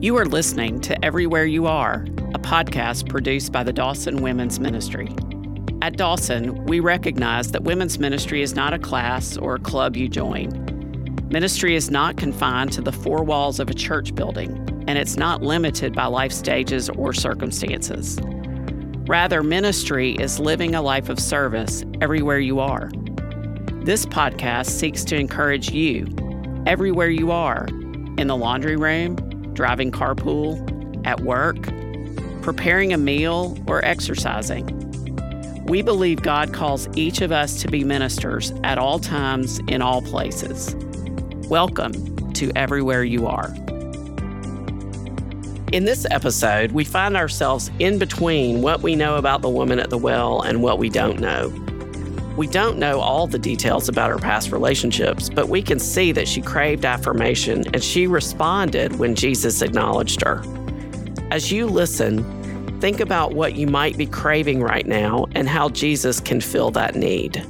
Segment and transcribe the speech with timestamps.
[0.00, 2.04] You are listening to Everywhere You Are,
[2.34, 5.08] a podcast produced by the Dawson Women's Ministry.
[5.82, 10.08] At Dawson, we recognize that women's ministry is not a class or a club you
[10.08, 10.50] join.
[11.30, 14.52] Ministry is not confined to the four walls of a church building,
[14.88, 18.18] and it's not limited by life stages or circumstances.
[19.06, 22.90] Rather, ministry is living a life of service everywhere you are.
[23.84, 26.08] This podcast seeks to encourage you,
[26.66, 27.66] everywhere you are,
[28.18, 29.16] in the laundry room,
[29.54, 30.60] driving carpool,
[31.06, 31.56] at work,
[32.42, 34.66] preparing a meal, or exercising.
[35.64, 40.02] We believe God calls each of us to be ministers at all times, in all
[40.02, 40.74] places.
[41.48, 43.54] Welcome to Everywhere You Are.
[45.72, 49.90] In this episode, we find ourselves in between what we know about the woman at
[49.90, 51.63] the well and what we don't know.
[52.36, 56.26] We don't know all the details about her past relationships, but we can see that
[56.26, 60.42] she craved affirmation and she responded when Jesus acknowledged her.
[61.30, 62.24] As you listen,
[62.80, 66.96] think about what you might be craving right now and how Jesus can fill that
[66.96, 67.46] need.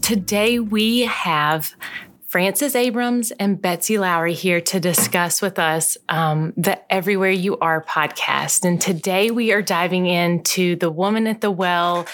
[0.00, 1.74] Today we have
[2.30, 7.82] Frances Abrams and Betsy Lowery here to discuss with us um, the Everywhere You Are
[7.82, 8.64] podcast.
[8.64, 12.06] And today we are diving into the woman at the well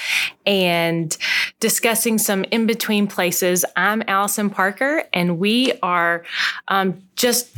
[0.46, 1.14] and
[1.60, 3.66] discussing some in between places.
[3.76, 6.24] I'm Allison Parker, and we are
[6.68, 7.50] um, just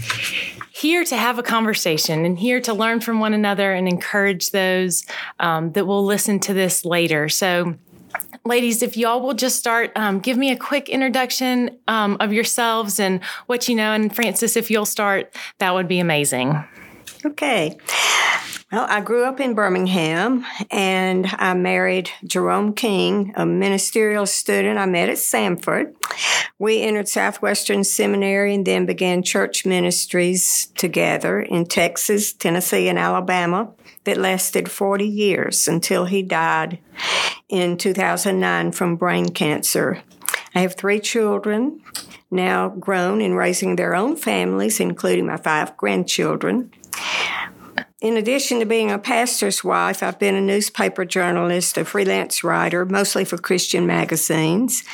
[0.72, 5.04] here to have a conversation and here to learn from one another and encourage those
[5.38, 7.28] um, that will listen to this later.
[7.28, 7.76] So,
[8.44, 12.98] ladies, if y'all will just start, um, give me a quick introduction um, of yourselves
[13.00, 13.92] and what you know.
[13.92, 16.64] And Frances, if you'll start, that would be amazing.
[17.24, 17.76] Okay.
[18.70, 24.84] Well, I grew up in Birmingham and I married Jerome King, a ministerial student I
[24.84, 25.94] met at Samford.
[26.58, 33.72] We entered Southwestern Seminary and then began church ministries together in Texas, Tennessee, and Alabama
[34.08, 36.78] that lasted 40 years until he died
[37.48, 40.02] in 2009 from brain cancer.
[40.54, 41.82] I have three children,
[42.30, 46.72] now grown and raising their own families, including my five grandchildren.
[48.00, 52.86] In addition to being a pastor's wife, I've been a newspaper journalist, a freelance writer,
[52.86, 54.84] mostly for Christian magazines,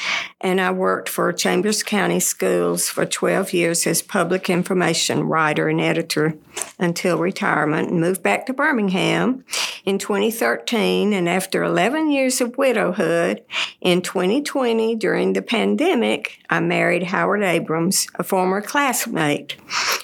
[0.40, 5.80] and I worked for Chambers County Schools for 12 years as public information writer and
[5.80, 6.34] editor
[6.78, 9.44] until retirement and moved back to Birmingham
[9.84, 11.12] in 2013.
[11.12, 13.44] And after 11 years of widowhood
[13.80, 19.56] in 2020 during the pandemic, I married Howard Abrams, a former classmate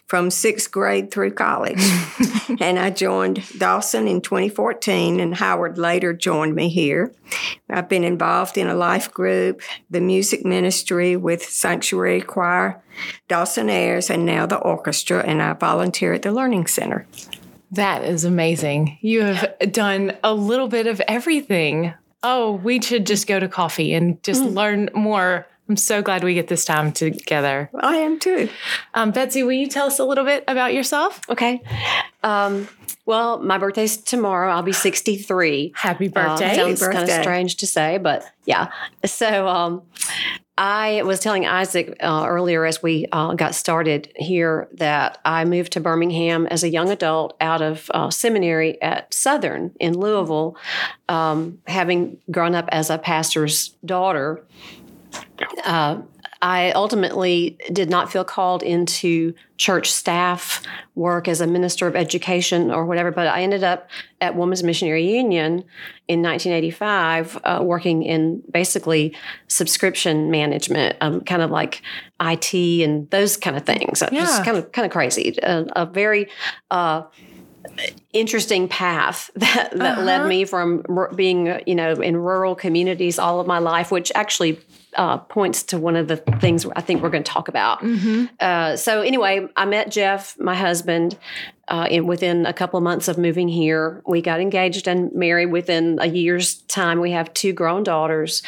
[0.06, 1.80] from sixth grade through college.
[2.60, 7.12] and I joined Dawson in 2014, and Howard later joined me here.
[7.68, 12.82] I've been involved in a life group, the music ministry with Sanctuary Choir,
[13.28, 17.06] Dawson Airs, and now the orchestra, and I volunteer at the Learning Center.
[17.72, 18.98] That is amazing.
[19.00, 21.94] You have done a little bit of everything.
[22.22, 24.54] Oh, we should just go to coffee and just mm.
[24.54, 27.70] learn more I'm so glad we get this time together.
[27.78, 28.48] I am too.
[28.92, 31.20] Um, Betsy, will you tell us a little bit about yourself?
[31.28, 31.62] Okay.
[32.24, 32.66] Um,
[33.06, 34.50] well, my birthday's tomorrow.
[34.50, 35.74] I'll be 63.
[35.76, 36.50] Happy uh, birthday.
[36.50, 38.72] Uh, sounds kind of strange to say, but yeah.
[39.04, 39.82] So um,
[40.60, 45.72] I was telling Isaac uh, earlier as we uh, got started here that I moved
[45.72, 50.58] to Birmingham as a young adult out of uh, seminary at Southern in Louisville,
[51.08, 54.44] um, having grown up as a pastor's daughter
[55.64, 56.02] uh,
[56.42, 60.62] I ultimately did not feel called into church staff
[60.94, 63.90] work as a minister of education or whatever, but I ended up
[64.22, 65.64] at Women's Missionary Union
[66.08, 69.14] in 1985, uh, working in basically
[69.48, 71.82] subscription management, um, kind of like
[72.22, 74.02] IT and those kind of things.
[74.10, 74.20] Yeah.
[74.20, 75.36] Just kind of kind of crazy.
[75.42, 76.28] A, a very
[76.70, 77.02] uh,
[78.14, 80.02] interesting path that, that uh-huh.
[80.02, 80.84] led me from
[81.14, 84.58] being you know in rural communities all of my life which actually
[84.96, 87.80] uh, points to one of the things I think we're going to talk about.
[87.80, 88.26] Mm-hmm.
[88.38, 91.16] Uh, so anyway, I met Jeff, my husband,
[91.68, 94.02] uh, in within a couple of months of moving here.
[94.04, 97.00] We got engaged and married within a year's time.
[97.00, 98.42] We have two grown daughters,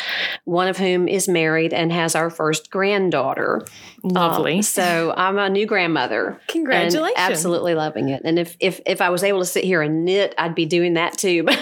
[0.45, 3.65] one of whom is married and has our first granddaughter.
[4.03, 4.57] Lovely.
[4.57, 6.41] Um, so I'm a new grandmother.
[6.49, 7.15] Congratulations!
[7.17, 8.23] absolutely loving it.
[8.25, 10.95] And if if if I was able to sit here and knit, I'd be doing
[10.95, 11.47] that too.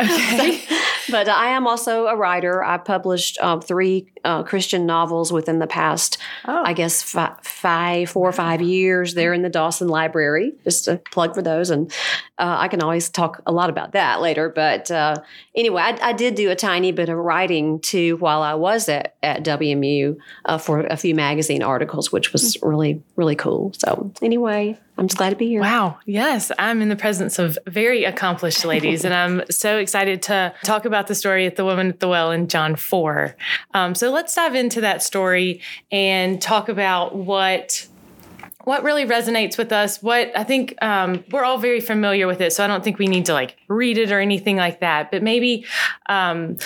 [0.00, 0.52] Okay.
[0.56, 0.76] so,
[1.10, 2.62] but I am also a writer.
[2.62, 6.62] I published um, three uh, Christian novels within the past, oh.
[6.64, 9.14] I guess, fi- five, four or five years.
[9.14, 11.70] They're in the Dawson Library, just to plug for those.
[11.70, 11.90] And
[12.38, 14.48] uh, I can always talk a lot about that later.
[14.48, 15.16] But uh,
[15.54, 19.14] anyway, I, I, did do a tiny bit of writing too while I was at,
[19.22, 23.72] at WMU uh, for a few magazine articles, which was really, really cool.
[23.78, 25.62] So anyway, I'm just glad to be here.
[25.62, 25.98] Wow.
[26.04, 30.84] Yes, I'm in the presence of very accomplished ladies, and I'm so excited to talk
[30.84, 33.36] about the story at the woman at the well in John 4.
[33.74, 35.60] Um, so let's dive into that story
[35.90, 37.86] and talk about what
[38.64, 42.52] what really resonates with us what i think um, we're all very familiar with it
[42.52, 45.22] so i don't think we need to like read it or anything like that but
[45.22, 45.64] maybe
[46.08, 46.56] um,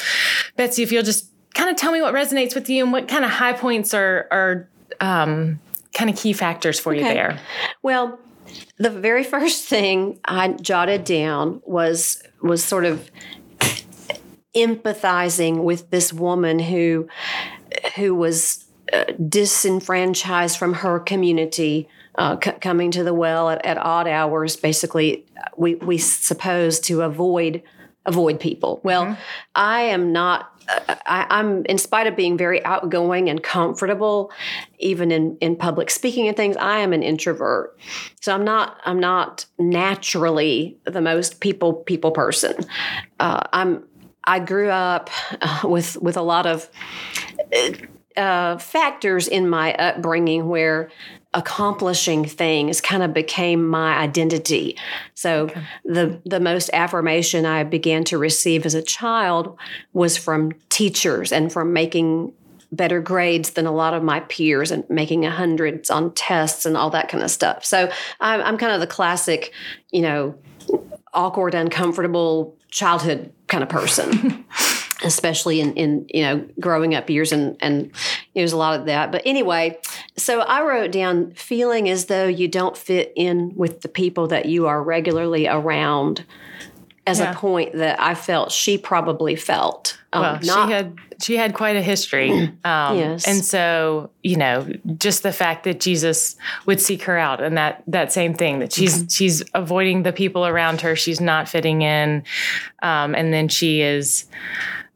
[0.57, 3.25] betsy if you'll just kind of tell me what resonates with you and what kind
[3.25, 4.69] of high points are are
[5.01, 5.61] um,
[5.93, 6.99] kind of key factors for okay.
[6.99, 7.41] you there
[7.83, 8.19] well
[8.79, 13.11] the very first thing i jotted down was was sort of
[14.55, 17.09] empathizing with this woman who
[17.97, 23.79] who was uh, disenfranchised from her community, uh, c- coming to the well at, at,
[23.79, 24.57] odd hours.
[24.57, 25.25] Basically,
[25.57, 27.63] we we suppose to avoid
[28.07, 28.81] avoid people.
[28.85, 29.21] Well, mm-hmm.
[29.55, 30.51] I am not.
[30.69, 34.33] Uh, I, I'm, in spite of being very outgoing and comfortable,
[34.79, 37.77] even in, in public speaking and things, I am an introvert.
[38.21, 38.79] So I'm not.
[38.85, 42.55] I'm not naturally the most people people person.
[43.21, 43.85] Uh, I'm.
[44.27, 45.11] I grew up
[45.41, 46.69] uh, with with a lot of
[48.17, 50.91] uh, factors in my upbringing where
[51.35, 54.79] accomplishing things kind of became my identity.
[55.15, 55.63] So okay.
[55.85, 59.59] the the most affirmation I began to receive as a child
[59.93, 62.33] was from teachers and from making
[62.71, 66.91] better grades than a lot of my peers and making hundreds on tests and all
[66.91, 67.65] that kind of stuff.
[67.65, 67.91] So
[68.21, 69.53] I'm, I'm kind of the classic,
[69.93, 70.35] you know,
[71.13, 74.45] awkward, uncomfortable childhood kind of person.
[75.03, 77.91] especially in, in you know growing up years and and
[78.35, 79.77] there's a lot of that but anyway
[80.17, 84.47] so i wrote down feeling as though you don't fit in with the people that
[84.47, 86.25] you are regularly around
[87.07, 87.33] as yeah.
[87.33, 91.55] a point that i felt she probably felt um, well, not, she had she had
[91.55, 92.53] quite a history.
[92.65, 93.29] Um, yes.
[93.29, 94.67] and so you know
[94.97, 98.73] just the fact that jesus would seek her out and that that same thing that
[98.73, 99.09] she's mm-hmm.
[99.09, 100.97] she's avoiding the people around her.
[100.97, 102.23] She's not fitting in.
[102.83, 104.27] Um, and then she is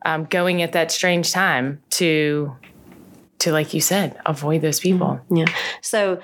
[0.05, 2.57] um, going at that strange time to
[3.41, 5.21] to like you said avoid those people.
[5.31, 5.47] Yeah.
[5.83, 6.21] So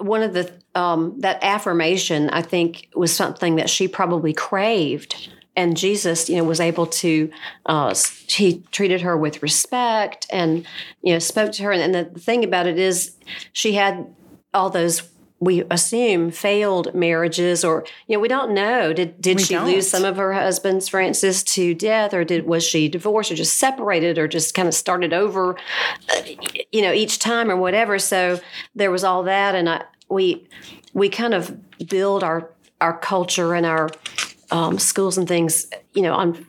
[0.00, 5.76] one of the um, that affirmation i think was something that she probably craved and
[5.76, 7.30] jesus you know was able to
[7.66, 7.94] uh,
[8.28, 10.66] he treated her with respect and
[11.02, 11.72] you know spoke to her.
[11.72, 13.16] And the thing about it is
[13.52, 14.06] she had
[14.54, 15.08] all those
[15.40, 18.92] we assume failed marriages or you know we don't know.
[18.92, 19.66] Did did we she don't.
[19.66, 23.58] lose some of her husbands frances to death or did was she divorced or just
[23.58, 25.56] separated or just kind of started over
[26.10, 26.22] uh,
[26.72, 27.98] you know each time or whatever?
[27.98, 28.40] So
[28.74, 29.54] there was all that.
[29.54, 30.48] And I, we
[30.92, 31.56] we kind of
[31.88, 32.50] build our
[32.80, 33.90] our culture and our
[34.50, 36.46] um, schools and things you know on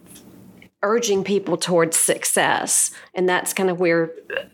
[0.82, 4.12] urging people towards success and that's kind of where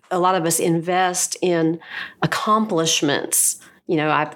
[0.10, 1.80] a lot of us invest in
[2.24, 4.36] accomplishments you know, I've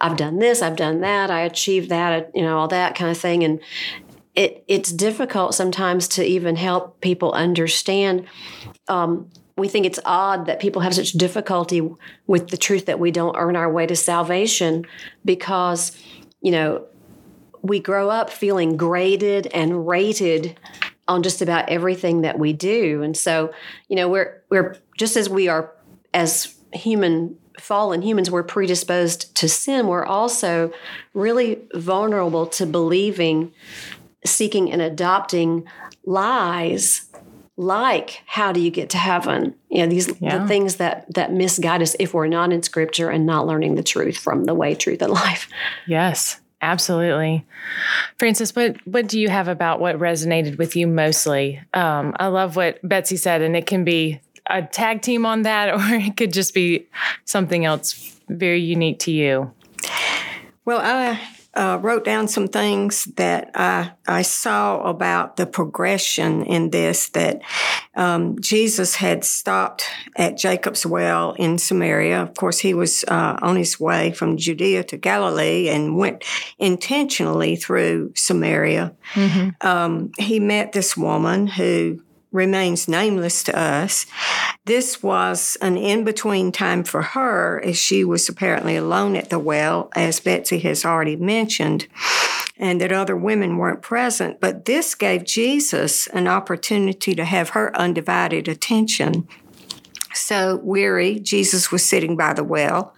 [0.00, 3.18] I've done this, I've done that, I achieved that, you know, all that kind of
[3.18, 3.60] thing, and
[4.34, 8.26] it it's difficult sometimes to even help people understand.
[8.88, 11.88] Um, we think it's odd that people have such difficulty
[12.26, 14.86] with the truth that we don't earn our way to salvation
[15.24, 16.00] because,
[16.40, 16.84] you know,
[17.62, 20.58] we grow up feeling graded and rated
[21.06, 23.02] on just about everything that we do.
[23.02, 23.52] And so,
[23.88, 25.72] you know, we're we're just as we are
[26.14, 30.72] as human fallen humans, we're predisposed to sin, we're also
[31.14, 33.52] really vulnerable to believing,
[34.24, 35.66] seeking, and adopting
[36.04, 37.08] lies
[37.58, 40.38] like how do you get to heaven you know these yeah.
[40.38, 43.82] the things that that misguide us if we're not in scripture and not learning the
[43.82, 45.48] truth from the way truth and life
[45.84, 47.46] yes absolutely
[48.18, 52.56] frances what what do you have about what resonated with you mostly um, i love
[52.56, 56.32] what betsy said and it can be a tag team on that, or it could
[56.32, 56.86] just be
[57.24, 59.52] something else very unique to you?
[60.64, 61.20] Well, I
[61.58, 67.42] uh, wrote down some things that I, I saw about the progression in this that
[67.96, 69.84] um, Jesus had stopped
[70.14, 72.22] at Jacob's well in Samaria.
[72.22, 76.24] Of course, he was uh, on his way from Judea to Galilee and went
[76.60, 78.94] intentionally through Samaria.
[79.14, 79.66] Mm-hmm.
[79.66, 84.06] Um, he met this woman who remains nameless to us.
[84.64, 89.38] This was an in between time for her as she was apparently alone at the
[89.38, 91.86] well, as Betsy has already mentioned,
[92.58, 94.40] and that other women weren't present.
[94.40, 99.26] But this gave Jesus an opportunity to have her undivided attention.
[100.12, 102.94] So weary, Jesus was sitting by the well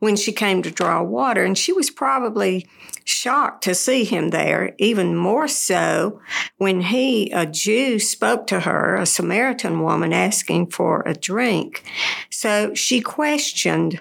[0.00, 2.68] when she came to draw water, and she was probably
[3.04, 6.20] shocked to see him there, even more so
[6.56, 11.84] when he, a Jew, spoke to her, a Samaritan woman, asking for a drink.
[12.30, 14.00] So she questioned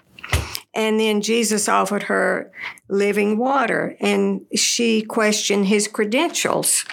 [0.74, 2.52] And then Jesus offered her
[2.90, 6.84] living water, and she questioned his credentials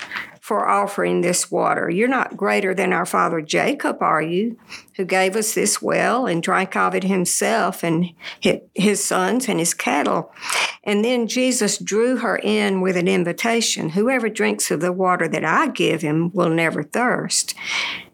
[0.50, 1.88] for offering this water.
[1.88, 4.58] You're not greater than our father Jacob, are you,
[4.96, 8.10] who gave us this well and drank of it himself and
[8.74, 10.32] his sons and his cattle?
[10.82, 15.44] And then Jesus drew her in with an invitation Whoever drinks of the water that
[15.44, 17.54] I give him will never thirst.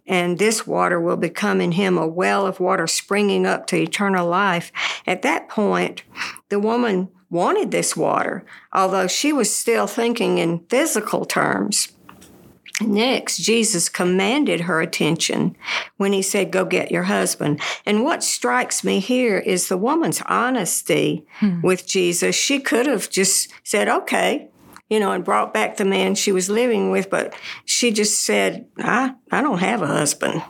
[0.06, 4.28] And this water will become in him a well of water springing up to eternal
[4.28, 4.72] life.
[5.06, 6.02] At that point,
[6.50, 11.95] the woman wanted this water, although she was still thinking in physical terms.
[12.82, 15.56] Next, Jesus commanded her attention
[15.96, 17.60] when he said, Go get your husband.
[17.86, 21.62] And what strikes me here is the woman's honesty hmm.
[21.62, 22.36] with Jesus.
[22.36, 24.50] She could have just said, Okay,
[24.90, 28.66] you know, and brought back the man she was living with, but she just said,
[28.78, 30.42] I, I don't have a husband.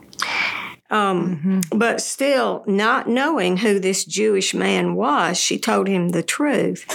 [0.91, 1.79] Um, mm-hmm.
[1.79, 6.87] But still, not knowing who this Jewish man was, she told him the truth.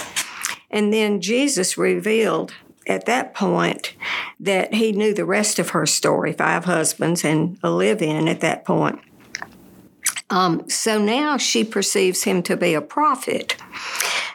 [0.70, 2.54] And then Jesus revealed
[2.86, 3.94] at that point
[4.40, 8.40] that he knew the rest of her story five husbands and a live in at
[8.40, 8.98] that point.
[10.30, 13.56] Um, so now she perceives him to be a prophet.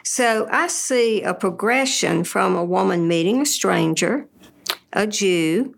[0.04, 4.26] So I see a progression from a woman meeting a stranger,
[4.92, 5.74] a Jew,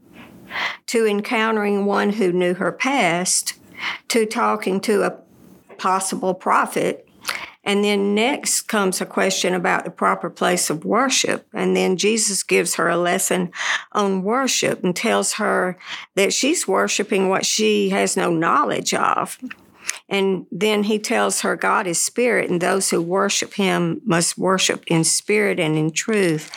[0.87, 3.55] to encountering one who knew her past,
[4.09, 5.19] to talking to a
[5.79, 7.09] possible prophet
[7.63, 11.47] and then next comes a question about the proper place of worship.
[11.53, 13.53] And then Jesus gives her a lesson
[13.93, 15.77] on worship and tells her
[16.15, 19.39] that she's worshiping what she has no knowledge of.
[20.09, 24.85] And then he tells her God is spirit, and those who worship him must worship
[24.87, 26.51] in spirit and in truth.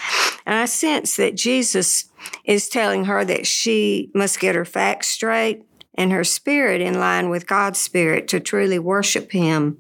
[0.46, 2.06] And I sense that Jesus
[2.46, 7.30] is telling her that she must get her facts straight and her spirit in line
[7.30, 9.80] with God's spirit to truly worship Him.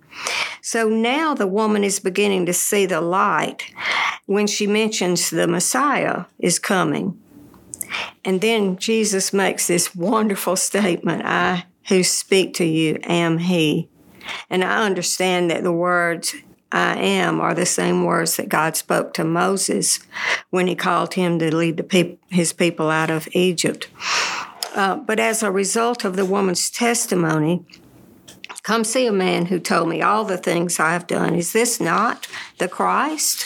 [0.61, 3.63] So now the woman is beginning to see the light
[4.25, 7.19] when she mentions the Messiah is coming.
[8.23, 13.89] And then Jesus makes this wonderful statement I who speak to you am He.
[14.49, 16.33] And I understand that the words
[16.73, 19.99] I am are the same words that God spoke to Moses
[20.49, 21.85] when he called him to lead
[22.29, 23.87] his people out of Egypt.
[24.73, 27.65] Uh, but as a result of the woman's testimony,
[28.63, 31.35] come see a man who told me all the things I've done.
[31.35, 32.27] Is this not
[32.57, 33.45] the Christ?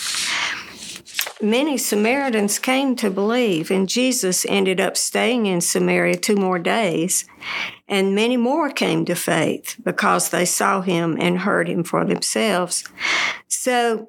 [1.42, 7.26] Many Samaritans came to believe, and Jesus ended up staying in Samaria two more days.
[7.88, 12.84] And many more came to faith because they saw him and heard him for themselves.
[13.48, 14.08] So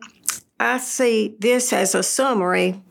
[0.58, 2.82] I see this as a summary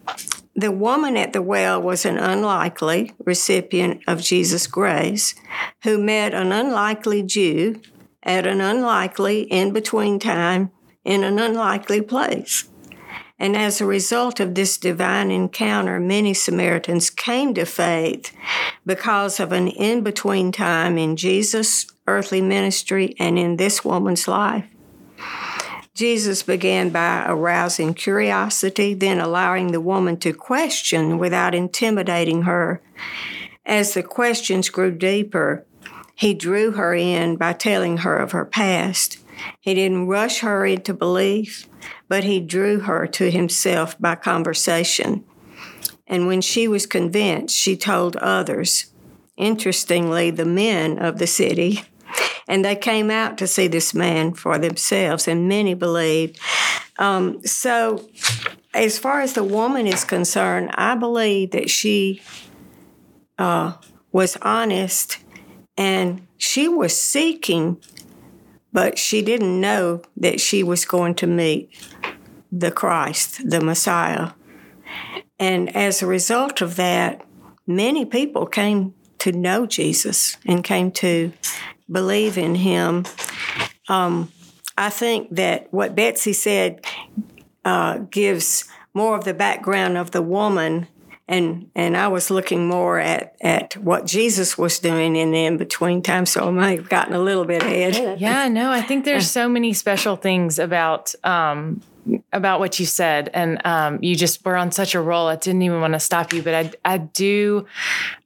[0.57, 5.35] the woman at the well was an unlikely recipient of Jesus' grace
[5.83, 7.79] who met an unlikely Jew
[8.23, 10.71] at an unlikely in between time
[11.05, 12.67] in an unlikely place.
[13.37, 18.35] And as a result of this divine encounter, many Samaritans came to faith
[18.83, 24.65] because of an in between time in Jesus' earthly ministry and in this woman's life.
[25.97, 32.83] Jesus began by arousing curiosity, then allowing the woman to question without intimidating her.
[33.65, 35.65] As the questions grew deeper,
[36.13, 39.17] he drew her in by telling her of her past.
[39.59, 41.67] He didn't rush her into belief,
[42.07, 45.23] but he drew her to himself by conversation.
[46.05, 48.93] And when she was convinced, she told others.
[49.35, 51.85] Interestingly, the men of the city
[52.47, 56.39] and they came out to see this man for themselves, and many believed.
[56.99, 58.07] Um, so,
[58.73, 62.21] as far as the woman is concerned, I believe that she
[63.37, 63.73] uh,
[64.11, 65.19] was honest
[65.77, 67.81] and she was seeking,
[68.73, 71.69] but she didn't know that she was going to meet
[72.51, 74.31] the Christ, the Messiah.
[75.39, 77.25] And as a result of that,
[77.67, 81.33] many people came to know Jesus and came to
[81.91, 83.05] believe in him.
[83.87, 84.31] Um,
[84.77, 86.85] I think that what Betsy said
[87.65, 90.87] uh, gives more of the background of the woman,
[91.27, 95.57] and and I was looking more at at what Jesus was doing in the in
[95.57, 96.25] between time.
[96.25, 98.19] So I might have gotten a little bit ahead.
[98.19, 101.81] Yeah, no, I think there's so many special things about um,
[102.31, 105.27] about what you said, and um, you just were on such a roll.
[105.27, 107.65] I didn't even want to stop you, but I I do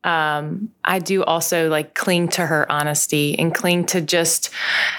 [0.04, 4.52] um, I do also like cling to her honesty and cling to just.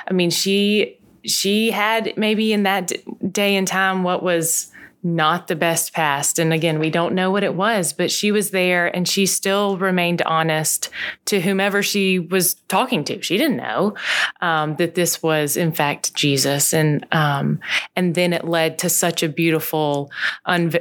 [0.08, 2.92] I mean, she she had maybe in that
[3.32, 4.71] day and time what was
[5.02, 6.38] not the best past.
[6.38, 9.76] And again, we don't know what it was, but she was there and she still
[9.76, 10.90] remained honest
[11.26, 13.20] to whomever she was talking to.
[13.22, 13.94] She didn't know
[14.40, 16.72] um, that this was, in fact, Jesus.
[16.72, 17.58] And um,
[17.96, 20.10] and then it led to such a beautiful,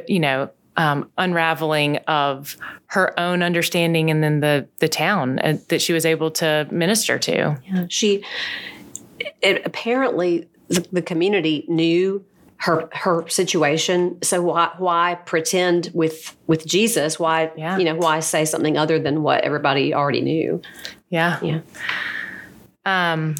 [0.07, 5.81] you know, um, unraveling of her own understanding and then the the town uh, that
[5.81, 7.57] she was able to minister to.
[7.65, 8.23] Yeah, she
[9.41, 12.23] it, apparently the, the community knew
[12.61, 14.21] her her situation.
[14.21, 17.19] So why why pretend with with Jesus?
[17.19, 17.77] Why yeah.
[17.77, 20.61] you know why say something other than what everybody already knew?
[21.09, 21.39] Yeah.
[21.41, 21.61] Yeah.
[22.85, 23.35] Um.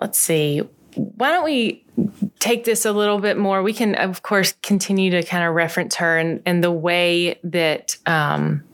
[0.00, 0.62] Let's see.
[0.94, 1.84] Why don't we
[2.40, 3.62] take this a little bit more?
[3.62, 7.96] We can, of course, continue to kind of reference her and and the way that
[8.04, 8.64] um,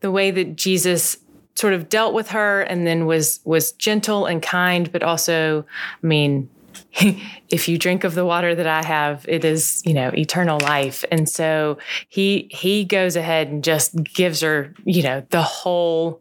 [0.00, 1.18] the way that Jesus
[1.56, 5.66] sort of dealt with her and then was was gentle and kind, but also,
[6.02, 6.48] I mean
[7.48, 11.04] if you drink of the water that I have, it is, you know, eternal life.
[11.10, 11.78] And so
[12.08, 16.20] he he goes ahead and just gives her, you know, the whole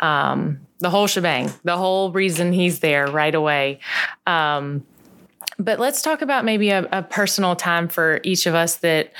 [0.00, 3.78] um the whole shebang, the whole reason he's there right away.
[4.26, 4.84] Um
[5.58, 9.12] but let's talk about maybe a, a, personal time for each of us that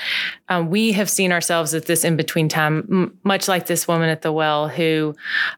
[0.49, 4.09] um, we have seen ourselves at this in between time, m- much like this woman
[4.09, 5.15] at the well who,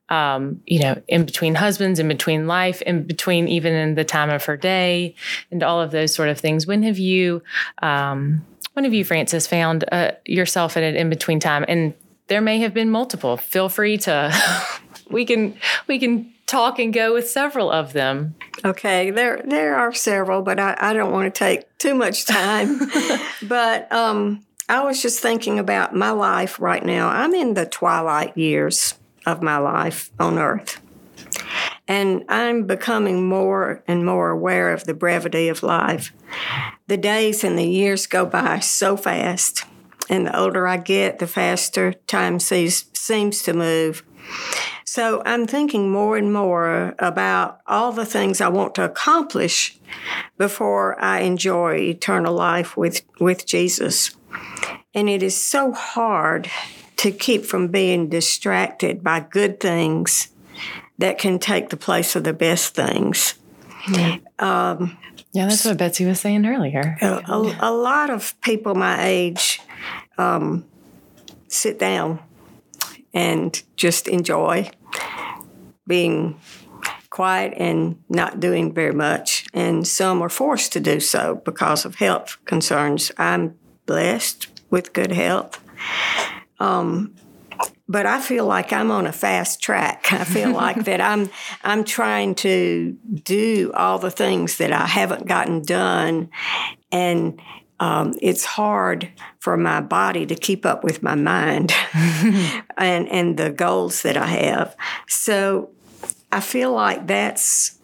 [0.09, 4.29] um, you know, in between husbands, in between life, in between even in the time
[4.29, 5.15] of her day,
[5.51, 6.67] and all of those sort of things.
[6.67, 7.41] When have you,
[7.81, 11.63] um, when have you, Frances, found uh, yourself in an in between time?
[11.67, 11.93] And
[12.27, 13.37] there may have been multiple.
[13.37, 14.33] Feel free to.
[15.09, 15.55] we can
[15.87, 18.35] we can talk and go with several of them.
[18.63, 22.79] Okay, there there are several, but I, I don't want to take too much time.
[23.43, 27.09] but um, I was just thinking about my life right now.
[27.09, 28.93] I'm in the twilight years
[29.25, 30.79] of my life on earth.
[31.87, 36.13] And I'm becoming more and more aware of the brevity of life.
[36.87, 39.65] The days and the years go by so fast.
[40.09, 44.03] And the older I get, the faster time sees, seems to move.
[44.93, 49.75] So I'm thinking more and more about all the things I want to accomplish
[50.37, 54.15] before I enjoy eternal life with, with Jesus.
[54.93, 56.47] And it is so hard
[56.97, 60.27] to keep from being distracted by good things
[60.99, 63.33] that can take the place of the best things.
[64.37, 64.99] Um,
[65.31, 66.99] yeah, that's what Betsy was saying earlier.
[67.01, 69.59] A, a, a lot of people my age
[70.19, 70.65] um,
[71.47, 72.19] sit down
[73.11, 74.69] and just enjoy
[75.87, 76.39] being
[77.09, 79.45] quiet and not doing very much.
[79.53, 83.11] And some are forced to do so because of health concerns.
[83.17, 85.63] I'm blessed with good health.
[86.59, 87.13] Um,
[87.87, 90.07] but I feel like I'm on a fast track.
[90.11, 91.29] I feel like that I'm
[91.63, 96.29] I'm trying to do all the things that I haven't gotten done,
[96.91, 97.39] and
[97.79, 99.09] um, it's hard
[99.39, 101.73] for my body to keep up with my mind
[102.77, 104.75] and, and the goals that I have.
[105.07, 105.69] So
[106.31, 107.79] I feel like that's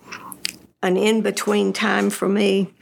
[0.82, 2.74] an in between time for me.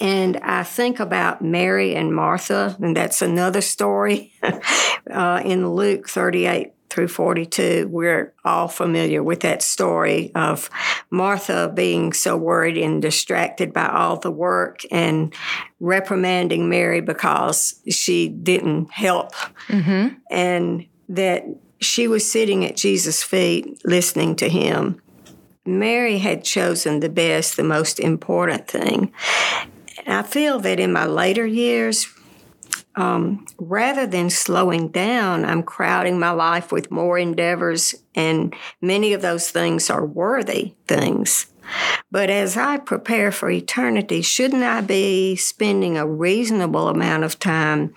[0.00, 4.32] And I think about Mary and Martha, and that's another story
[5.10, 10.68] uh, in Luke 38 through 42, we're all familiar with that story of
[11.08, 15.34] Martha being so worried and distracted by all the work and
[15.80, 19.32] reprimanding Mary because she didn't help.
[19.68, 20.16] Mm-hmm.
[20.30, 21.46] And that
[21.80, 25.00] she was sitting at Jesus' feet listening to him.
[25.64, 29.14] Mary had chosen the best, the most important thing.
[30.04, 32.06] And I feel that in my later years,
[32.94, 39.22] um, rather than slowing down, I'm crowding my life with more endeavors, and many of
[39.22, 41.46] those things are worthy things.
[42.10, 47.94] But as I prepare for eternity, shouldn't I be spending a reasonable amount of time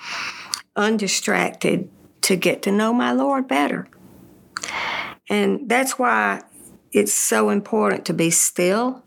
[0.75, 1.89] undistracted
[2.21, 3.87] to get to know my Lord better?
[5.29, 6.43] And that's why
[6.91, 9.03] it's so important to be still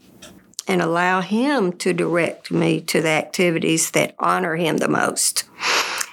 [0.67, 5.45] and allow Him to direct me to the activities that honor Him the most.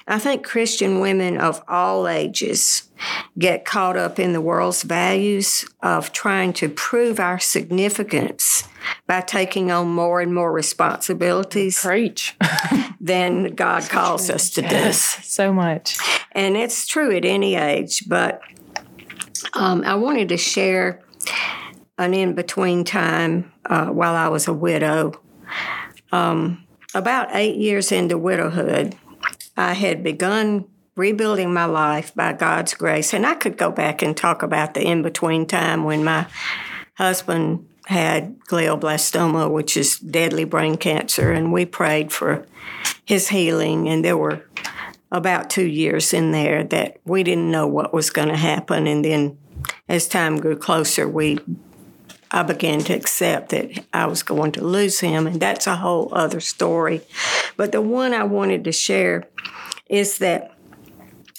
[0.08, 2.89] I think Christian women of all ages
[3.39, 8.68] get caught up in the world's values of trying to prove our significance
[9.08, 11.80] by taking on more and more responsibilities.
[11.82, 12.38] Preach.
[13.06, 15.22] than God calls us to yes, do.
[15.24, 15.98] So much.
[16.32, 18.41] And it's true at any age, but
[19.54, 21.02] um, I wanted to share
[22.00, 25.13] an in between time uh, while I was a widow.
[26.12, 26.65] Um,
[26.96, 28.96] about eight years into widowhood,
[29.58, 30.65] I had begun
[30.96, 33.13] rebuilding my life by God's grace.
[33.13, 36.28] And I could go back and talk about the in between time when my
[36.96, 42.46] husband had glioblastoma, which is deadly brain cancer, and we prayed for
[43.04, 43.88] his healing.
[43.88, 44.44] And there were
[45.12, 48.88] about two years in there that we didn't know what was going to happen.
[48.88, 49.38] And then
[49.88, 51.39] as time grew closer, we
[52.32, 56.10] I began to accept that I was going to lose him, and that's a whole
[56.14, 57.02] other story.
[57.58, 59.28] But the one I wanted to share
[59.90, 60.52] is that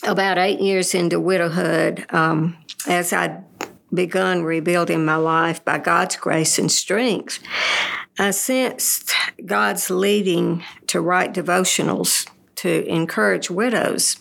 [0.04, 3.44] about eight years into widowhood, um, as I'd
[3.92, 7.40] begun rebuilding my life by God's grace and strength,
[8.18, 9.12] I sensed
[9.44, 14.20] God's leading to write devotionals to encourage widows.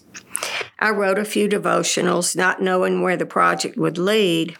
[0.80, 4.58] I wrote a few devotionals, not knowing where the project would lead.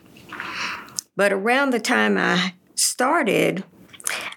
[1.16, 3.64] But around the time I started,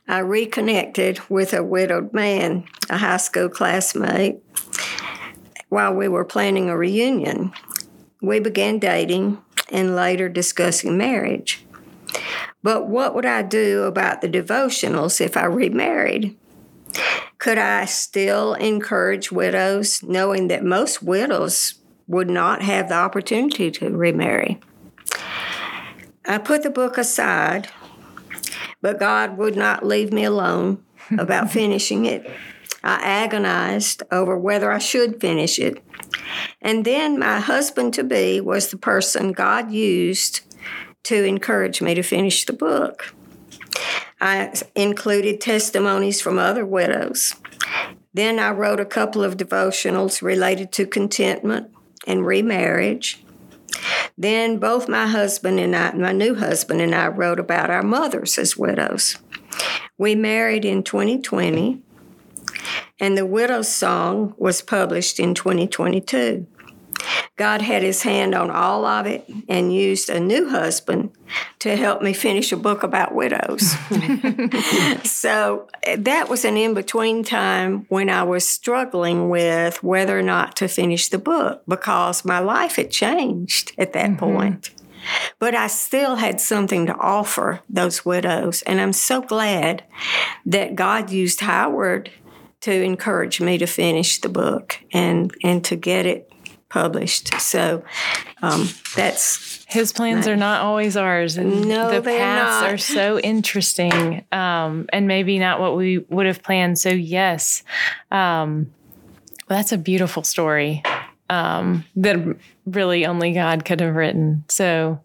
[0.06, 4.36] I reconnected with a widowed man, a high school classmate,
[5.68, 7.52] while we were planning a reunion.
[8.22, 9.38] We began dating
[9.70, 11.64] and later discussing marriage.
[12.62, 16.36] But what would I do about the devotionals if I remarried?
[17.38, 21.74] Could I still encourage widows, knowing that most widows
[22.06, 24.58] would not have the opportunity to remarry?
[26.28, 27.68] I put the book aside,
[28.82, 30.84] but God would not leave me alone
[31.18, 32.30] about finishing it.
[32.84, 35.82] I agonized over whether I should finish it.
[36.60, 40.42] And then my husband to be was the person God used
[41.04, 43.14] to encourage me to finish the book.
[44.20, 47.34] I included testimonies from other widows.
[48.12, 51.70] Then I wrote a couple of devotionals related to contentment
[52.06, 53.24] and remarriage.
[54.16, 58.38] Then both my husband and I, my new husband and I, wrote about our mothers
[58.38, 59.16] as widows.
[59.96, 61.80] We married in 2020,
[63.00, 66.46] and the Widow's Song was published in 2022.
[67.38, 71.12] God had his hand on all of it and used a new husband
[71.60, 73.70] to help me finish a book about widows.
[75.04, 80.56] so that was an in between time when I was struggling with whether or not
[80.56, 84.34] to finish the book because my life had changed at that mm-hmm.
[84.34, 84.70] point.
[85.38, 88.62] But I still had something to offer those widows.
[88.62, 89.84] And I'm so glad
[90.44, 92.10] that God used Howard
[92.62, 96.27] to encourage me to finish the book and, and to get it
[96.68, 97.40] published.
[97.40, 97.84] So
[98.42, 102.72] um, that's his plans are not always ours, and no, the paths not.
[102.72, 106.78] are so interesting, um, and maybe not what we would have planned.
[106.78, 107.62] So yes,
[108.10, 108.72] um,
[109.46, 110.82] that's a beautiful story
[111.30, 114.44] um, that really only God could have written.
[114.48, 115.00] So.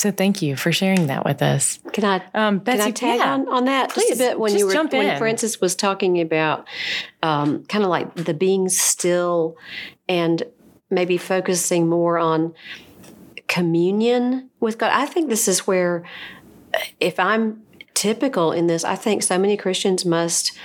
[0.00, 1.78] So thank you for sharing that with us.
[1.92, 4.40] Can I, um, Betsy, can I tag yeah, on, on that please, just a bit
[4.40, 5.18] when you were when in.
[5.18, 6.66] Frances was talking about
[7.22, 9.58] um, kind of like the being still
[10.08, 10.42] and
[10.88, 12.54] maybe focusing more on
[13.46, 14.90] communion with God.
[14.94, 16.02] I think this is where,
[16.98, 17.60] if I'm
[17.92, 20.56] typical in this, I think so many Christians must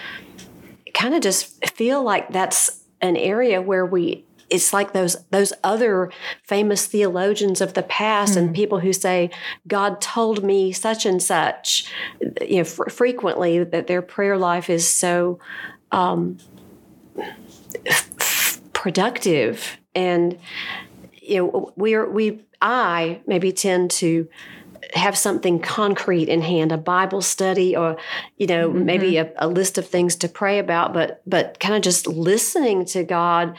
[0.94, 6.12] kind of just feel like that's an area where we it's like those those other
[6.44, 8.40] famous theologians of the past mm-hmm.
[8.40, 8.56] and hmm.
[8.56, 9.30] people who say
[9.68, 11.92] God told me such and such
[12.42, 15.40] you know fr- frequently that their prayer life is so
[15.92, 16.38] um,
[18.74, 20.38] productive and
[21.14, 24.28] you know we're we i maybe tend to
[24.94, 27.98] have something concrete in hand a bible study or
[28.38, 28.86] you know mm-hmm.
[28.86, 32.86] maybe a, a, list of things to pray about but but kind of just listening
[32.86, 33.56] to god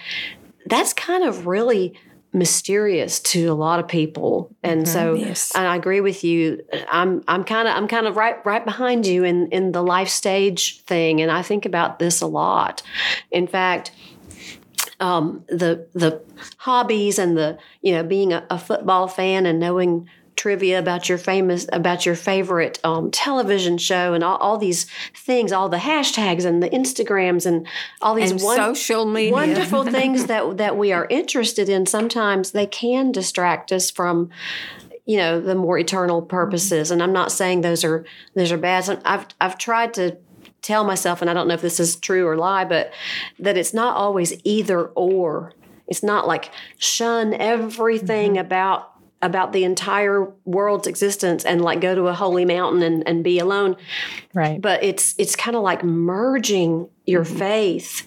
[0.67, 1.99] that's kind of really
[2.33, 4.93] mysterious to a lot of people and mm-hmm.
[4.93, 5.53] so yes.
[5.55, 9.07] and i agree with you i'm i'm kind of i'm kind of right right behind
[9.07, 12.83] you in in the life stage thing and i think about this a lot
[13.31, 13.91] in fact
[15.01, 16.23] um, the the
[16.57, 20.09] hobbies and the you know being a, a, football fan and knowing
[20.47, 25.51] trivia about your famous about your favorite um, television show and all, all, these things,
[25.51, 27.67] all the hashtags and the Instagrams and
[28.01, 31.85] all these and one, social media wonderful things that that we are interested in.
[31.85, 34.31] Sometimes they can distract us from
[35.05, 38.05] you know the more eternal purposes and i'm not saying those are
[38.35, 40.17] those are bad i've i've tried to
[40.63, 42.93] tell myself, and I don't know if this is true or lie, but
[43.39, 45.53] that it's not always either or.
[45.87, 48.45] It's not like shun everything mm-hmm.
[48.45, 53.25] about about the entire world's existence and like go to a holy mountain and, and
[53.25, 53.77] be alone.
[54.35, 54.61] Right.
[54.61, 57.39] But it's it's kind of like merging your mm-hmm.
[57.39, 58.07] faith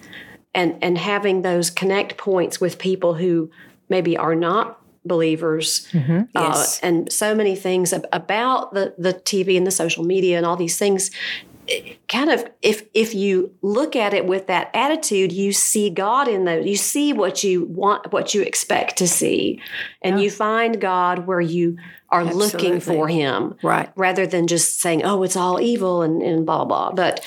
[0.54, 3.50] and and having those connect points with people who
[3.88, 6.20] maybe are not believers mm-hmm.
[6.36, 6.78] uh, yes.
[6.80, 10.78] and so many things about the the TV and the social media and all these
[10.78, 11.10] things
[12.08, 16.44] kind of if if you look at it with that attitude you see god in
[16.44, 19.60] the you see what you want what you expect to see
[20.02, 20.24] and Yeah.
[20.24, 21.76] you find god where you
[22.08, 23.90] are looking for him Right.
[23.96, 27.24] rather than just saying oh it's all evil and, and blah blah but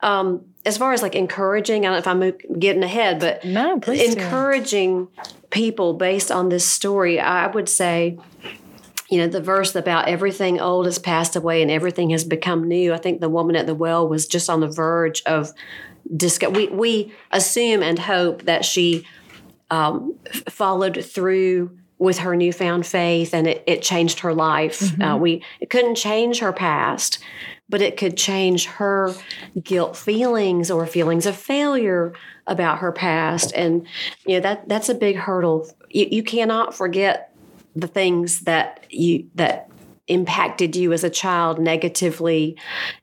[0.00, 3.44] um as far as like encouraging i don't know if i'm mo- getting ahead but
[3.44, 4.14] No, please.
[4.14, 4.20] do.
[4.20, 5.08] encouraging
[5.50, 8.16] people based on this story, I would say,
[9.10, 12.94] you know, the verse about everything old has passed away and everything has become new.
[12.94, 15.52] I think the woman at the well was just on the verge of.
[16.08, 19.06] We we assume and hope that she
[19.70, 20.16] um,
[20.48, 24.98] followed through with her newfound faith and it, it changed her life.
[25.00, 27.18] Uh, we it couldn't change her past,
[27.68, 29.14] but it could change her
[29.62, 32.12] guilt feelings or feelings of failure
[32.46, 33.52] about her past.
[33.54, 33.86] And
[34.26, 35.70] you know that that's a big hurdle.
[35.90, 37.29] You, you cannot forget
[37.74, 39.70] the things that you that
[40.10, 42.58] impacted you as a child negatively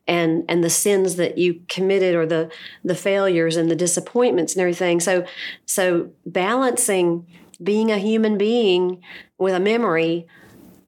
[0.08, 2.52] and and the sins that you committed or the
[2.84, 5.00] the failures and the disappointments and everything.
[5.00, 5.26] So
[5.66, 7.26] so balancing
[7.64, 9.02] being a human being
[9.38, 10.28] with a memory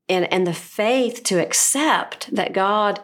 [0.10, 3.00] and and the faith to accept that God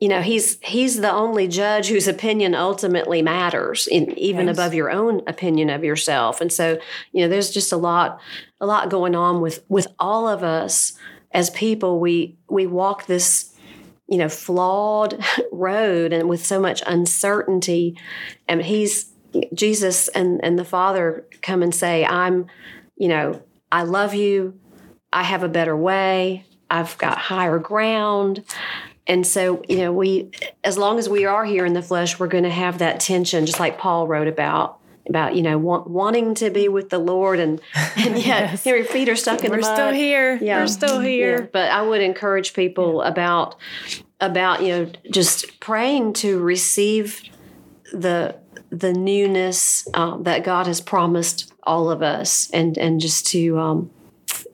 [0.00, 4.56] you know he's he's the only judge whose opinion ultimately matters in, even Yes.
[4.56, 6.40] above your own opinion of yourself.
[6.40, 6.78] And so
[7.12, 8.20] you know there's just a lot
[8.60, 10.94] a lot going on with with all of us
[11.32, 12.00] as people.
[12.00, 13.54] We we walk this
[14.08, 17.96] you know flawed road and with so much uncertainty.
[18.48, 19.12] And he's
[19.54, 22.46] jesus and and the father come and say i'm
[22.96, 24.58] you know i love you.
[25.12, 26.44] I have a better way.
[26.68, 28.44] I've got higher ground
[29.10, 30.30] and so you know we
[30.64, 33.44] as long as we are here in the flesh we're going to have that tension
[33.44, 37.40] just like paul wrote about about you know want, wanting to be with the lord
[37.40, 37.60] and
[37.96, 38.64] and yet Yes.
[38.66, 40.38] your feet are stuck in We're the mud still here.
[40.40, 40.60] Yeah.
[40.60, 41.50] We're still yeah, here.
[41.52, 43.56] but I would encourage people about
[44.20, 47.22] about you know just praying to receive
[47.92, 48.36] the
[48.70, 53.90] the newness uh, that God has promised all of us, and and just to um,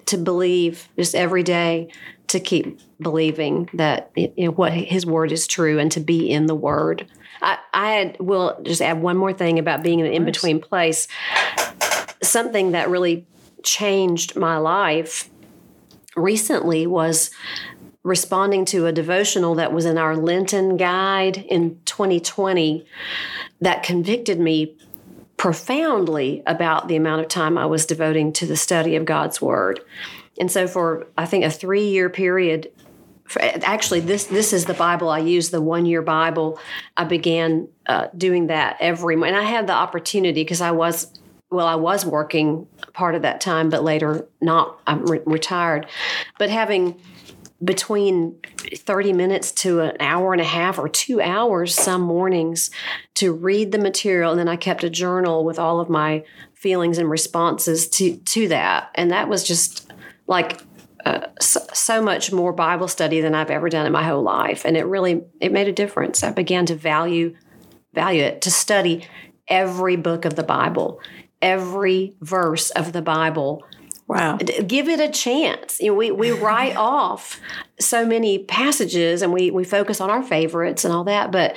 [0.07, 1.89] to believe just every day
[2.29, 6.47] to keep believing that you know what His word is true, and to be in
[6.47, 7.07] the Word.
[7.43, 11.09] I, I will just add one more thing about being in an in between place.
[12.23, 13.27] Something that really
[13.63, 15.29] changed my life
[16.17, 17.31] recently was
[18.03, 22.87] responding to a devotional that was in our Lenten guide in 2020
[23.61, 24.77] that convicted me
[25.37, 29.81] profoundly about the amount of time I was devoting to the study of God's Word.
[30.39, 32.71] And so, for I think a three year period,
[33.41, 36.59] actually, this this is the Bible I use, the one year Bible.
[36.97, 39.15] I began uh, doing that every.
[39.15, 41.13] And I had the opportunity because I was
[41.51, 44.81] well, I was working part of that time, but later not.
[44.87, 45.87] I'm re- retired.
[46.39, 47.01] But having
[47.65, 48.39] between
[48.75, 52.71] 30 minutes to an hour and a half or two hours some mornings
[53.15, 54.31] to read the material.
[54.31, 56.23] And then I kept a journal with all of my
[56.53, 58.91] feelings and responses to, to that.
[58.95, 59.86] And that was just
[60.27, 60.61] like
[61.05, 64.65] uh, so, so much more Bible study than I've ever done in my whole life.
[64.65, 66.25] And it really, it made a difference.
[66.25, 67.37] I began to value,
[67.95, 69.07] value it, to study
[69.47, 71.01] every book of the Bible,
[71.41, 73.63] every verse of the Bible
[74.09, 74.37] Wow.
[74.37, 75.81] give it a chance.
[75.81, 77.41] You know, we we write off
[77.81, 81.57] so many passages and we we focus on our favorites and all that, but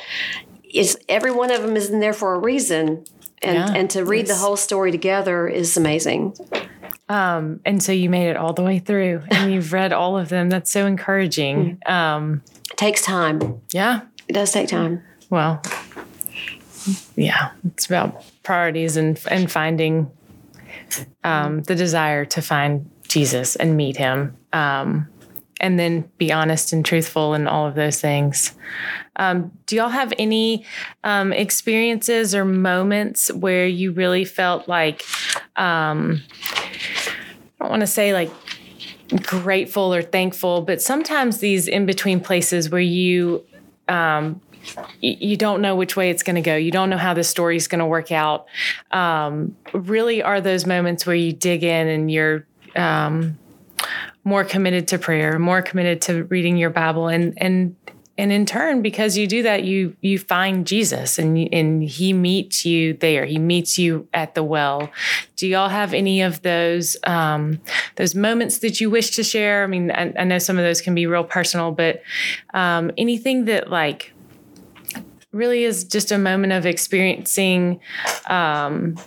[0.63, 3.05] it's every one of them is in there for a reason.
[3.41, 3.71] And Yeah.
[3.73, 6.33] and to read the whole story together is amazing.
[7.09, 10.29] Um, and so you made it all the way through and you've read all of
[10.29, 10.49] them.
[10.49, 11.79] That's so encouraging.
[11.85, 13.59] Um, It takes time.
[13.71, 14.01] yeah.
[14.27, 15.01] It does take time.
[15.31, 15.61] Well,
[17.15, 20.09] yeah, it's about priorities and and finding
[21.23, 25.07] um, the desire to find Jesus and meet Him, um,
[25.59, 28.53] and then be honest and truthful and all of those things.
[29.17, 30.65] Um, do y'all have any
[31.03, 35.03] um, experiences or moments where you really felt like
[35.55, 36.21] um,
[37.59, 38.31] I don't want to say like
[39.23, 43.43] grateful or thankful, but sometimes these in between places where you
[43.87, 44.39] um,
[45.01, 46.55] you don't know which way it's going to go.
[46.55, 48.45] You don't know how the story is going to work out.
[48.91, 52.45] Um, really, are those moments where you dig in and you're
[52.75, 53.37] um,
[54.23, 57.75] more committed to prayer, more committed to reading your Bible, and and
[58.17, 62.65] and in turn, because you do that, you you find Jesus, and and He meets
[62.65, 63.25] you there.
[63.25, 64.91] He meets you at the well.
[65.37, 67.61] Do y'all have any of those um,
[67.95, 69.63] those moments that you wish to share?
[69.63, 72.01] I mean, I, I know some of those can be real personal, but
[72.53, 74.13] um, anything that like
[75.31, 77.79] really is just a moment of experiencing
[78.27, 78.97] um,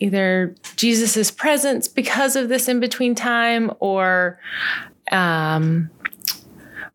[0.00, 4.40] either Jesus's presence because of this in between time, or
[5.12, 5.90] um,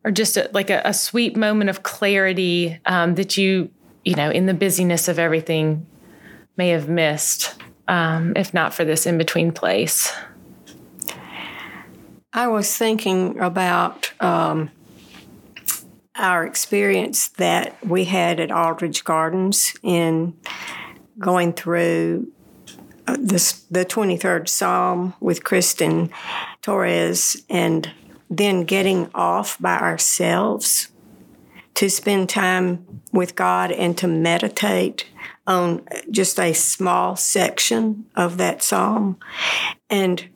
[0.04, 3.70] or just a, like a, a, sweet moment of clarity um, that you,
[4.04, 5.86] you know, in the busyness of everything
[6.58, 7.56] may have missed,
[7.88, 10.14] um, if not for this in between place?
[12.32, 14.70] I was thinking about um,
[16.16, 20.36] our experience that we had at Aldridge Gardens in
[21.18, 22.32] going through
[23.08, 26.10] this, the 23rd Psalm with Kristen
[26.62, 27.92] Torres and
[28.30, 30.90] then getting off by ourselves
[31.76, 35.08] to spend time with God and to meditate
[35.46, 39.18] on just a small section of that psalm.
[39.90, 40.28] And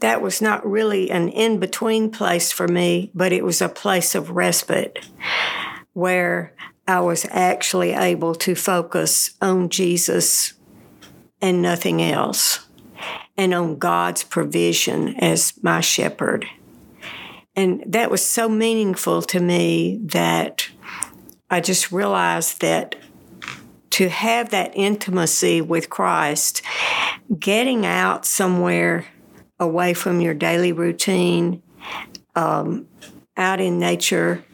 [0.00, 4.14] that was not really an in between place for me, but it was a place
[4.14, 5.06] of respite
[5.92, 6.54] where
[6.86, 10.54] I was actually able to focus on Jesus
[11.40, 12.66] and nothing else,
[13.36, 16.46] and on God's provision as my shepherd.
[17.56, 20.68] And that was so meaningful to me that
[21.50, 22.96] I just realized that
[23.90, 26.62] to have that intimacy with Christ,
[27.38, 29.06] getting out somewhere
[29.58, 31.62] away from your daily routine,
[32.36, 32.86] um,
[33.36, 34.44] out in nature.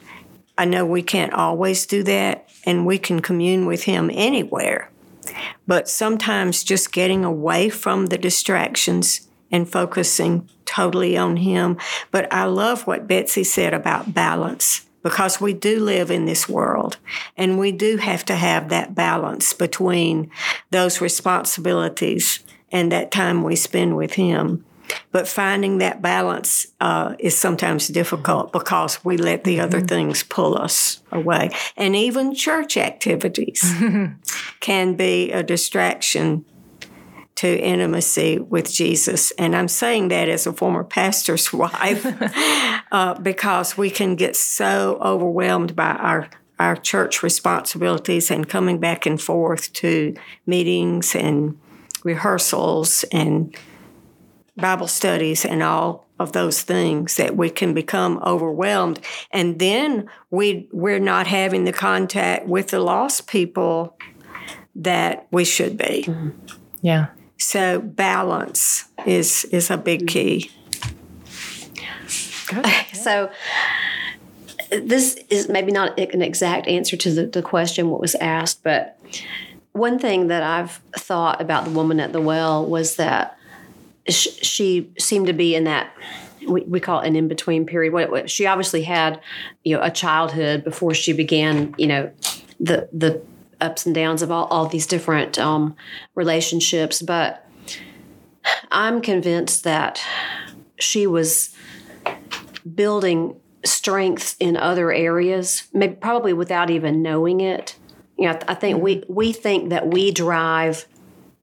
[0.58, 4.90] I know we can't always do that, and we can commune with Him anywhere.
[5.66, 11.76] But sometimes just getting away from the distractions and focusing totally on Him.
[12.10, 16.98] But I love what Betsy said about balance because we do live in this world
[17.36, 20.28] and we do have to have that balance between
[20.70, 22.40] those responsibilities
[22.72, 24.64] and that time we spend with Him.
[25.12, 29.86] But finding that balance uh, is sometimes difficult because we let the other mm-hmm.
[29.86, 31.50] things pull us away.
[31.76, 33.74] And even church activities
[34.60, 36.44] can be a distraction
[37.36, 39.30] to intimacy with Jesus.
[39.32, 42.04] And I'm saying that as a former pastor's wife
[42.92, 49.04] uh, because we can get so overwhelmed by our our church responsibilities and coming back
[49.04, 50.14] and forth to
[50.46, 51.58] meetings and
[52.02, 53.54] rehearsals and
[54.56, 59.00] Bible studies and all of those things that we can become overwhelmed.
[59.30, 63.98] And then we, we're not having the contact with the lost people
[64.74, 66.04] that we should be.
[66.06, 66.30] Mm-hmm.
[66.80, 67.06] Yeah.
[67.38, 70.50] So balance is is a big key.
[72.48, 72.66] Good.
[72.92, 73.30] So
[74.70, 78.98] this is maybe not an exact answer to the, the question what was asked, but
[79.70, 83.35] one thing that I've thought about the woman at the well was that
[84.08, 85.92] she seemed to be in that
[86.46, 88.30] we, we call it an in between period.
[88.30, 89.20] She obviously had,
[89.64, 92.10] you know, a childhood before she began, you know,
[92.60, 93.22] the the
[93.60, 95.76] ups and downs of all, all these different um,
[96.14, 97.02] relationships.
[97.02, 97.46] But
[98.70, 100.00] I'm convinced that
[100.78, 101.54] she was
[102.74, 107.76] building strengths in other areas, maybe probably without even knowing it.
[108.16, 110.86] You know, I think we we think that we drive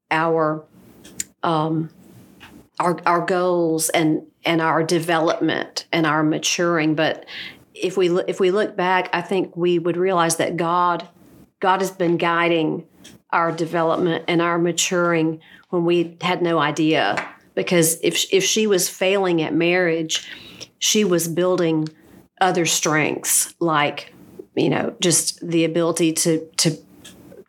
[0.10, 0.64] our
[1.42, 1.90] um,
[2.84, 6.96] our our goals and and our development and our maturing.
[6.96, 7.26] But
[7.74, 11.08] if we if we look back, I think we would realize that God
[11.60, 12.86] God has been guiding
[13.32, 17.28] our development and our maturing when we had no idea.
[17.56, 20.30] Because if if she was failing at marriage,
[20.80, 21.88] she was building
[22.42, 24.14] other strengths like
[24.56, 26.78] you know just the ability to to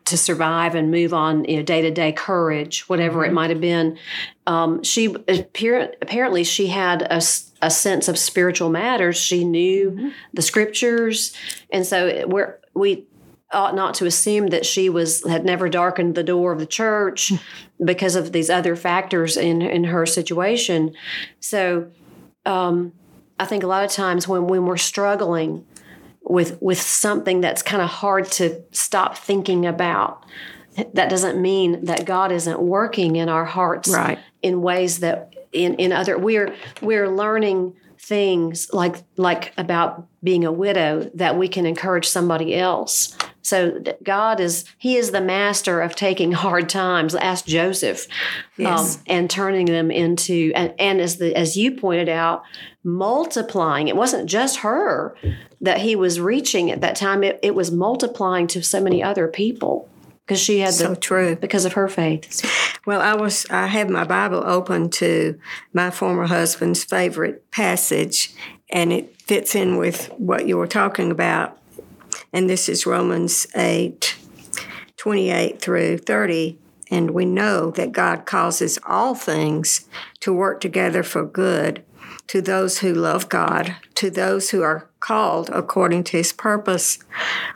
[0.05, 3.31] to survive and move on, you know, day to day courage, whatever mm-hmm.
[3.31, 3.99] it might have been.
[4.47, 7.23] Um, she apparently she had a,
[7.63, 9.17] a sense of spiritual matters.
[9.17, 10.09] She knew mm-hmm.
[10.35, 11.35] the scriptures,
[11.71, 13.07] and so we're, we
[13.53, 17.33] ought not to assume that she was had never darkened the door of the church
[17.33, 17.85] mm-hmm.
[17.85, 20.95] because of these other factors in in her situation.
[21.41, 21.91] So,
[22.45, 22.93] um,
[23.41, 25.65] I think a lot of times when when we're struggling
[26.25, 30.25] with with something that's kind of hard to stop thinking about
[30.95, 34.19] that doesn't mean that God isn't working in our hearts right.
[34.43, 40.53] in ways that in in other we're we're learning things like like about being a
[40.53, 43.17] widow that we can encourage somebody else.
[43.41, 47.15] So God is He is the master of taking hard times.
[47.15, 48.07] Ask Joseph,
[48.59, 48.97] yes.
[48.97, 52.43] um, and turning them into and, and as the as you pointed out,
[52.83, 53.89] multiplying.
[53.89, 55.17] It wasn't just her
[55.63, 57.25] that He was reaching at that time.
[57.25, 59.89] It, it was multiplying to so many other people
[60.25, 62.81] because she had so the, true because of her faith.
[62.87, 65.39] Well, I was I had my Bible open to
[65.73, 68.35] my former husband's favorite passage,
[68.71, 71.59] and it fits in with what you were talking about.
[72.33, 74.17] And this is Romans 8,
[74.97, 76.59] 28 through 30.
[76.91, 79.89] And we know that God causes all things
[80.21, 81.85] to work together for good
[82.29, 86.99] to those who love God, to those who are called according to his purpose.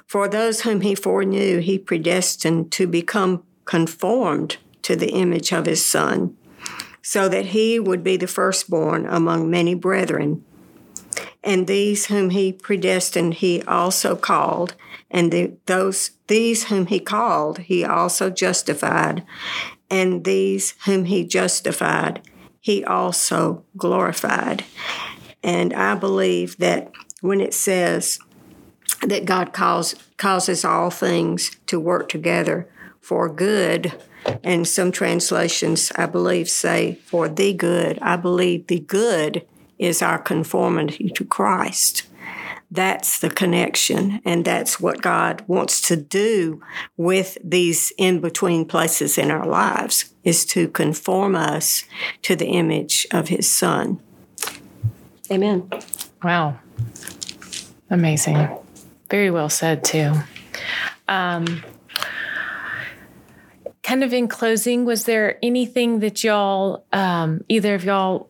[0.07, 5.85] For those whom he foreknew, he predestined to become conformed to the image of his
[5.85, 6.37] Son,
[7.03, 10.45] so that he would be the firstborn among many brethren.
[11.43, 14.75] And these whom he predestined, he also called,
[15.11, 19.25] and the, those these whom he called, he also justified,
[19.91, 22.21] and these whom he justified,
[22.61, 24.65] he also glorified.
[25.43, 28.19] And I believe that when it says
[29.03, 32.69] that God calls, causes all things to work together
[33.01, 33.93] for good,
[34.45, 39.47] and some translations, I believe, say for the good, I believe the good
[39.79, 42.08] is our conformity to Christ.
[42.71, 46.63] That's the connection, and that's what God wants to do
[46.99, 51.85] with these in between places in our lives is to conform us
[52.23, 54.01] to the image of His Son.
[55.31, 55.71] Amen.
[56.23, 56.59] Wow.
[57.89, 58.49] Amazing.
[59.09, 60.13] Very well said, too.
[61.09, 61.65] Um,
[63.83, 68.29] kind of in closing, was there anything that y'all, um, either of y'all,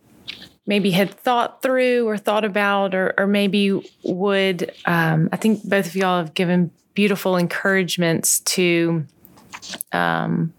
[0.68, 4.70] maybe had thought through or thought about, or, or maybe would?
[4.84, 9.04] Um, I think both of y'all have given beautiful encouragements to,
[9.92, 10.52] um,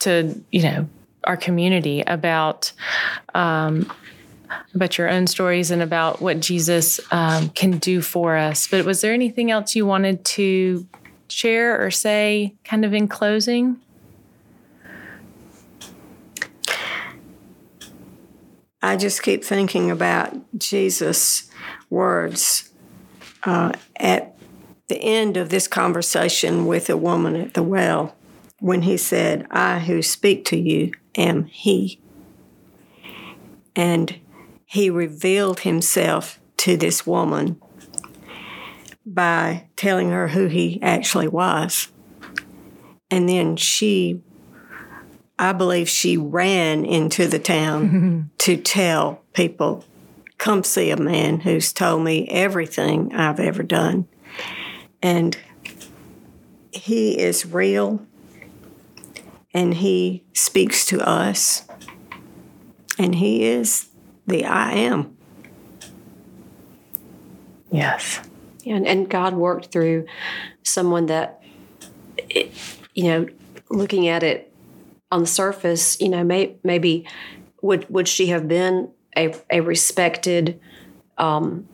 [0.00, 0.88] to you know,
[1.24, 2.72] our community about
[3.34, 3.92] um,
[4.74, 8.66] about your own stories and about what Jesus um, can do for us.
[8.66, 10.86] But was there anything else you wanted to
[11.28, 13.80] share or say, kind of in closing?
[18.82, 21.50] I just keep thinking about Jesus'
[21.90, 22.70] words
[23.44, 24.36] uh, at
[24.88, 28.16] the end of this conversation with a woman at the well
[28.58, 32.00] when he said, I who speak to you am he.
[33.76, 34.18] And
[34.64, 37.60] he revealed himself to this woman
[39.06, 41.88] by telling her who he actually was.
[43.10, 44.22] And then she
[45.40, 48.20] I believe she ran into the town mm-hmm.
[48.36, 49.86] to tell people,
[50.36, 54.06] come see a man who's told me everything I've ever done.
[55.00, 55.38] And
[56.72, 58.06] he is real
[59.54, 61.64] and he speaks to us.
[62.98, 63.88] And he is
[64.26, 65.16] the I am.
[67.72, 68.20] Yes.
[68.66, 70.04] And, and God worked through
[70.64, 71.42] someone that,
[72.94, 73.26] you know,
[73.70, 74.49] looking at it
[75.10, 77.06] on the surface, you know, may, maybe
[77.62, 80.60] would would she have been a, a respected
[81.18, 81.68] um,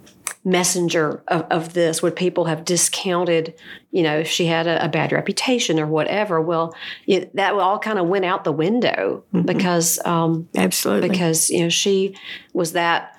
[0.44, 2.02] messenger of, of, this?
[2.02, 3.54] Would people have discounted,
[3.90, 6.40] you know, if she had a, a bad reputation or whatever?
[6.40, 6.74] Well,
[7.06, 9.46] it, that all kind of went out the window mm-hmm.
[9.46, 12.16] because um, absolutely because you know she
[12.52, 13.12] was that.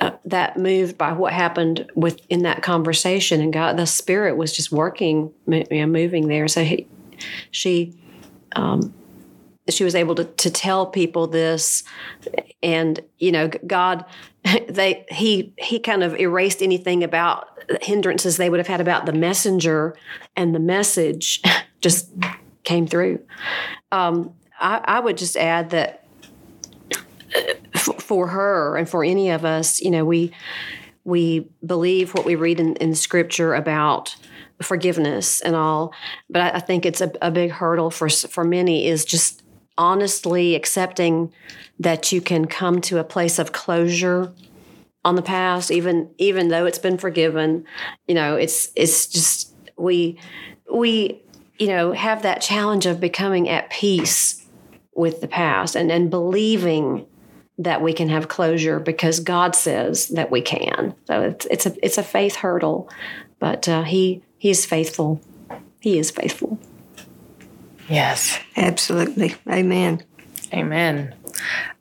[0.00, 4.72] Uh, that moved by what happened within that conversation, and God, the Spirit was just
[4.72, 6.48] working, you know, moving there.
[6.48, 6.88] So he,
[7.50, 7.94] she,
[8.56, 8.94] um,
[9.68, 11.84] she was able to, to tell people this
[12.62, 14.04] and you know god
[14.68, 17.48] they he he kind of erased anything about
[17.80, 19.96] hindrances they would have had about the messenger
[20.36, 21.42] and the message
[21.80, 22.10] just
[22.64, 23.20] came through.
[23.90, 26.06] Um, I, I, would just add that
[27.74, 30.32] for her and for any of us you know we
[31.04, 34.14] we believe what we read in, in scripture about
[34.60, 35.94] forgiveness and all
[36.28, 39.41] but I, I think it's a, a big hurdle for for many is just
[39.78, 41.32] honestly accepting
[41.78, 44.32] that you can come to a place of closure
[45.04, 47.64] on the past even even though it's been forgiven.
[48.06, 50.18] You know it's it's just we
[50.72, 51.20] we
[51.58, 54.46] you know have that challenge of becoming at peace
[54.94, 57.06] with the past and and believing
[57.58, 60.94] that we can have closure because God says that we can.
[61.06, 62.88] So it's it's a it's a faith hurdle
[63.42, 65.20] but uh, he he is faithful.
[65.80, 66.60] He is faithful
[67.92, 68.38] Yes.
[68.56, 69.34] Absolutely.
[69.50, 70.02] Amen.
[70.52, 71.14] Amen.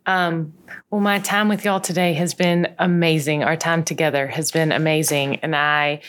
[0.05, 0.53] Um,
[0.89, 3.45] well, my time with y'all today has been amazing.
[3.45, 5.37] Our time together has been amazing.
[5.37, 6.01] And I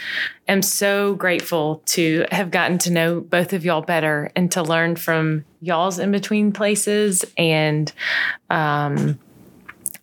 [0.49, 4.97] am so grateful to have gotten to know both of y'all better and to learn
[4.97, 7.93] from y'all's in between places and
[8.51, 9.21] um,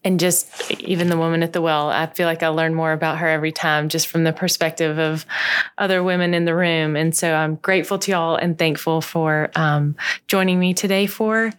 [0.04, 3.18] and just even the woman at the well i feel like i learn more about
[3.18, 5.26] her every time just from the perspective of
[5.78, 6.95] other women in the room.
[6.95, 9.95] And so i'm grateful to y'all and thankful for um,
[10.28, 11.52] joining me today for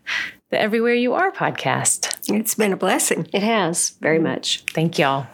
[0.50, 2.18] the everywhere you are podcast.
[2.28, 3.28] It's been a blessing.
[3.32, 4.64] It has very much.
[4.72, 5.26] Thank y'all.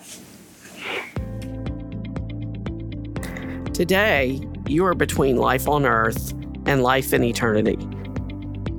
[3.73, 6.33] Today you are between life on earth
[6.67, 7.79] and life in eternity.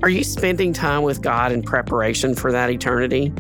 [0.03, 3.34] Are you spending time with god in preparation for that eternity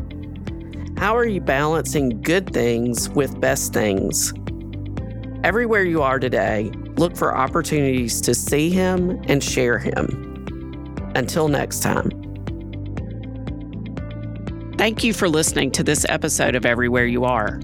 [0.97, 4.33] How are you balancing good things with best things?
[5.43, 10.95] Everywhere you are today, look for opportunities to see Him and share Him.
[11.13, 12.09] Until next time.
[14.79, 17.59] Thank you for listening to this episode of Everywhere You Are.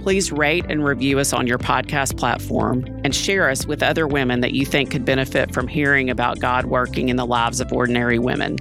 [0.00, 4.40] Please rate and review us on your podcast platform and share us with other women
[4.40, 8.18] that you think could benefit from hearing about God working in the lives of ordinary
[8.18, 8.56] women.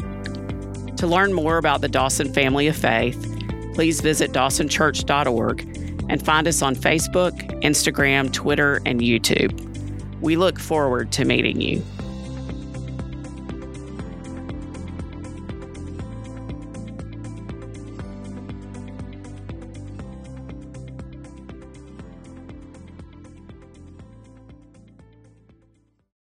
[0.96, 3.29] To learn more about the Dawson Family of Faith,
[3.80, 5.62] please visit dawsonchurch.org
[6.10, 9.54] and find us on Facebook, Instagram, Twitter, and YouTube.
[10.20, 11.82] We look forward to meeting you.